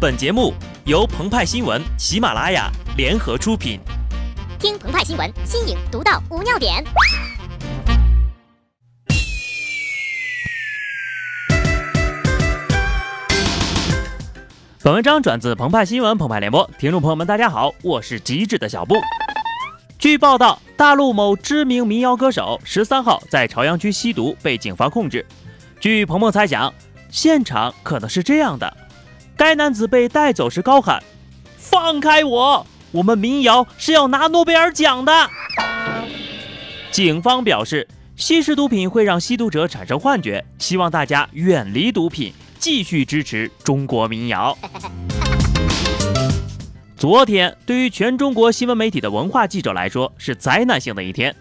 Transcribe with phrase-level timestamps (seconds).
[0.00, 0.54] 本节目
[0.86, 3.78] 由澎湃新闻、喜马拉雅联合出品。
[4.58, 6.82] 听澎湃新闻，新颖独到，无尿点。
[14.82, 18.94] 本文章转自澎湃新闻《澎湃联播，听众朋友们，大家好，我是机智的小布。
[19.98, 25.26] 据报道，大陆某知名民谣歌手十三号在朝阳区吸毒，被警方控制。
[25.78, 26.72] 据鹏鹏猜想，
[27.10, 28.74] 现场可能是这样的：
[29.40, 31.02] 该男子被带走时高喊
[31.56, 35.30] ：“放开我，我们民谣是要拿诺贝尔奖的。”
[36.92, 42.34] 警方表示，吸食毒品会让吸毒者产生幻觉，希望大家远离毒品。
[42.58, 44.54] 继续支持中国民谣。
[46.94, 51.34] 昨天对于全中国新闻媒体的文化记者来说是灾难性的一天，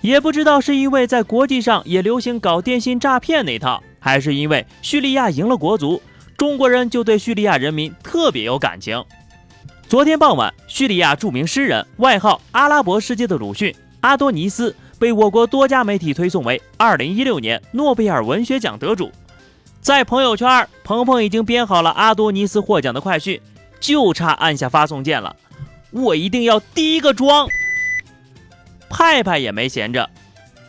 [0.00, 6.02] 也不知道是因为在国际上也流行搞电信诈骗那套，还是因为叙利亚赢了国足，
[6.38, 9.04] 中国人就对叙利亚人民特别有感情。
[9.88, 19.10] 昨天傍晚，叙利亚著名诗人，外号“阿拉伯世界的鲁迅”阿多尼斯被我国多家媒体推送为2016年诺贝尔文学奖得主。
[19.80, 23.40] 在朋友圈，鹏鹏已经编好了阿多尼斯获奖的快讯，
[23.80, 25.34] 就差按下发送键了。
[25.90, 27.48] 我一定要第一个装。
[28.88, 30.08] 派派也没闲着，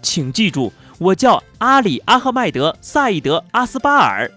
[0.00, 4.30] 请记住，我叫阿里阿赫迈德赛义德阿斯巴尔。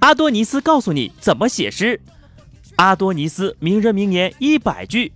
[0.00, 2.00] 阿多尼斯告诉你怎么写诗。
[2.76, 5.12] 阿多尼斯名人名言一百句，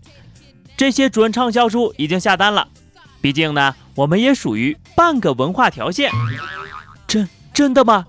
[0.76, 2.68] 这些准畅销书已经下单了。
[3.20, 6.10] 毕竟呢，我们也属于半个文化条线。
[7.06, 8.06] 真真的吗？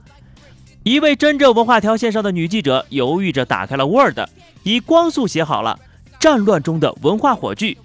[0.83, 4.19] 一位真正文化条线上的女记者犹豫着打开了 Word，
[4.63, 5.79] 以光速写好了
[6.19, 7.73] 《战乱中的文化火炬》《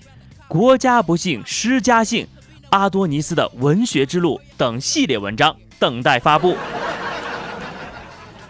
[0.49, 2.25] 国家不幸诗家幸》
[2.71, 6.57] 《阿多尼斯的文学之路》等系列文章，等待发布。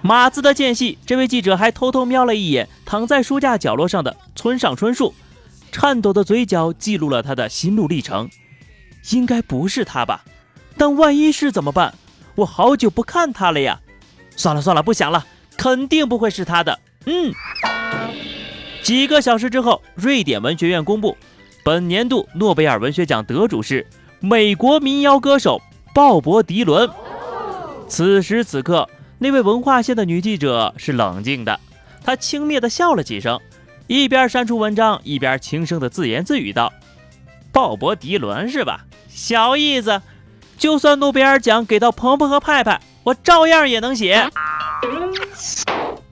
[0.03, 5.15] 码字的间隙，这位记者还偷偷瞄了一眼躺在书架角落上的村上春树，
[5.71, 8.29] 颤抖的嘴角记录了他的心路历程。
[9.11, 10.25] 应该不是他吧？
[10.77, 11.95] 但万一是怎么办？
[12.37, 13.81] 我好久不看他了呀！
[14.37, 16.79] 算了算了，不想了，肯定不会是他的。
[17.07, 17.33] 嗯，
[18.83, 21.17] 几个小时之后，瑞典文学院公布，
[21.65, 23.87] 本年度诺贝尔文学奖得主是
[24.21, 25.61] 美国民谣歌手
[25.95, 26.89] 鲍勃迪伦。
[27.89, 28.89] 此时此刻，
[29.23, 31.61] 那位文化线的女记者是冷静的，
[32.03, 33.39] 她轻蔑地笑了几声，
[33.87, 36.73] 一边删除文章，一边轻声地自言自语道
[37.53, 38.87] ：“鲍勃迪伦是吧？
[39.11, 40.01] 小意思，
[40.57, 44.27] 就算诺贝尔奖给到鹏鹏和派派。”我照样也能写。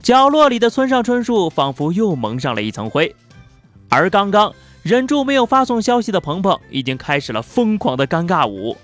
[0.03, 3.15] 角落里的村上春树仿佛又蒙上了一层灰，
[3.89, 4.53] 而刚刚
[4.83, 8.77] 忍住没有发送消息的鹏鹏已经开始了疯狂的尴尬舞，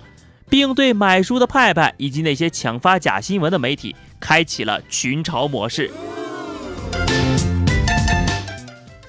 [0.48, 5.90] 并对买书的派派以及那些抢发假新闻的媒体开启了群嘲模式。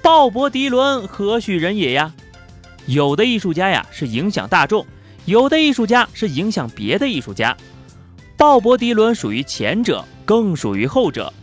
[0.02, 2.14] 鲍勃迪伦何许人也呀？
[2.86, 4.86] 有的艺术家呀是影响大众，
[5.26, 7.56] 有的艺术家是影响别的艺术家。
[8.38, 11.34] 鲍勃迪伦属于前者，更属于后者。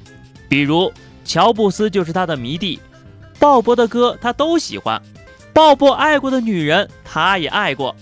[0.49, 0.91] 比如
[1.25, 2.81] 乔布斯就是他的迷弟，
[3.39, 5.03] 鲍勃的歌他都喜欢，
[5.53, 7.95] 鲍勃爱过的女人他也爱过。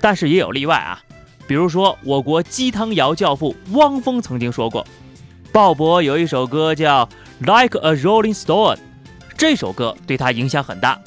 [0.00, 1.02] 但是也有例外啊，
[1.50, 4.86] 比如说我国鸡汤谣教父汪峰曾经说过，
[5.50, 7.04] 鲍勃有一首歌叫
[7.40, 8.76] 《Like a Rolling Stone》，
[9.36, 11.00] 这首歌对他影响很大。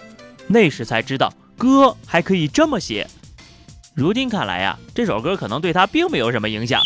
[0.48, 3.08] 那时才知道歌还可以这么写。
[3.94, 6.82] 如今看来呀，这首歌可能对他并没有什么影响。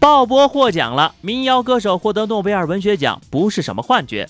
[0.00, 4.28] 鲍勃获奖了，民谣歌手获得诺贝尔文学奖不是什么幻觉。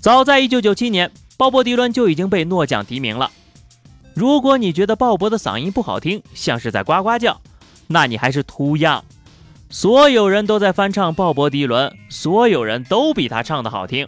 [0.00, 3.28] 早在1997年，鲍勃迪伦就已经被诺奖提名了。
[4.14, 7.40] 如果你觉得鲍勃的嗓音不好听，像是在呱呱叫，
[7.86, 9.04] 那你还是图样。
[9.68, 14.06] 所有人都在翻唱鲍勃迪伦，所有人都比他唱的好听。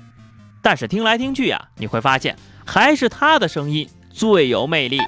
[0.61, 4.99] 但是听来听去啊，你会发现还是他的声音最有魅力。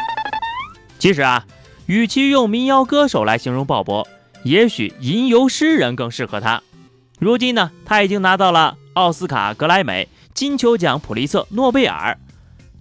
[0.98, 1.44] 其实啊，
[1.86, 4.06] 与其用民谣歌手来形容鲍勃。
[4.44, 6.62] 也许吟游诗人更适合他。
[7.18, 12.18] 如今呢，他已经拿到了奥斯卡、格莱美、金球奖、普利策、诺贝尔，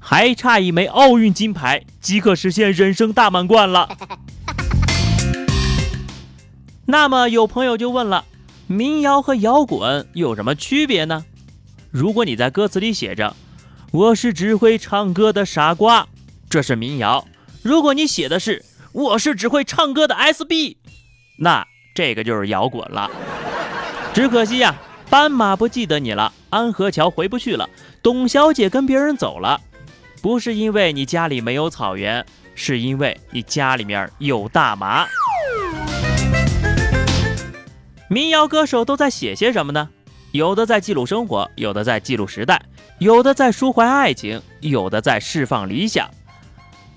[0.05, 3.87] 还差一枚奥运金牌即可实现人生大满贯了。
[6.85, 8.25] 那么有朋友就问了：
[8.67, 11.23] 民谣和摇滚有什么区别呢？
[11.89, 13.33] 如果你在歌词里写着
[13.91, 16.05] “我是只会唱歌的傻瓜”，
[16.49, 17.25] 这是民谣；
[17.61, 20.75] 如果你写的是“我是只会唱歌的 SB”。
[21.39, 21.65] 那
[21.95, 23.09] 这个就是摇滚了，
[24.13, 24.75] 只可惜呀，
[25.09, 27.69] 斑马不记得你了，安河桥回不去了，
[28.01, 29.61] 董小姐跟别人走了，
[30.23, 32.25] 不是因为你家里没有草原，
[32.55, 35.05] 是因为你家里面有大麻。
[38.07, 39.89] 民谣歌手都在写些什么呢？
[40.31, 42.61] 有的在记录生活，有的在记录时代，
[42.99, 46.09] 有的在抒怀爱情，有的在释放理想。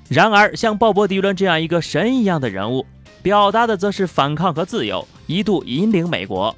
[0.08, 2.86] 然而，像鲍勃·迪伦这样一个神一样的人物，
[3.22, 6.56] 表达的则是反抗和自由，一度引领美国。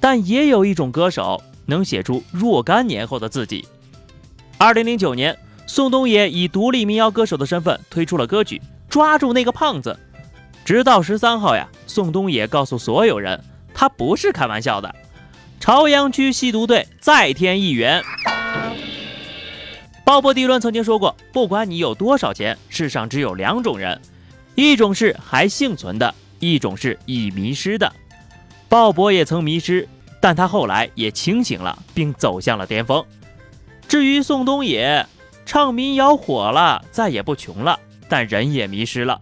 [0.00, 3.66] 但也有一种歌手能写出若干年后的自己。
[4.58, 5.36] 二零零九年，
[5.74, 9.98] 宋冬野以独立民谣歌手的身份推出了歌曲《抓住那个胖子》。
[10.64, 13.42] 直到十三号呀，宋冬野告诉所有人，
[13.74, 14.94] 他不是开玩笑的。
[15.58, 18.00] 朝阳区吸毒队再添一员。
[20.04, 24.00] 鲍勃迪伦曾经说过：“不管你有多少钱，世上只有两种人，
[24.54, 27.92] 一种是还幸存的，一种是已迷失的。”
[28.70, 29.88] 鲍勃也曾迷失，
[30.20, 33.04] 但他后来也清醒了，并走向了巅峰。
[33.88, 35.04] 至于宋冬野，
[35.54, 37.78] 唱民谣火了，再也不穷了，
[38.08, 39.20] 但人也迷失了。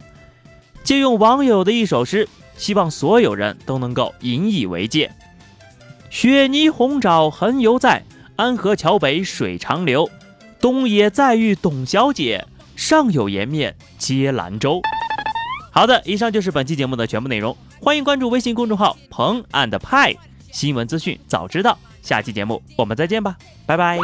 [0.82, 2.26] 借用网友的一首诗，
[2.56, 5.12] 希望所有人都能够引以为戒
[6.08, 8.02] ：“雪泥红爪痕犹在，
[8.36, 10.08] 安河桥北水长流。”
[10.58, 12.46] 东野再遇董小姐，
[12.76, 14.80] 上有颜面接兰州。
[15.70, 17.54] 好的，以上就是本期节目的全部内容。
[17.78, 20.16] 欢迎关注微信公众号“彭 and 派”，
[20.50, 21.78] 新闻资讯早知道。
[22.00, 23.36] 下期节目我们再见吧，
[23.66, 23.98] 拜拜。